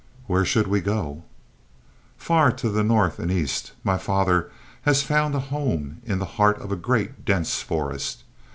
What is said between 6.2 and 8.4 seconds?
heart of a great, dense forest.